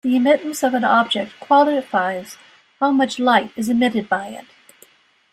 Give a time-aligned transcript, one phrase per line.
[0.03, 2.37] The emittance of an object quantifies
[2.79, 4.47] how much light is emitted by it.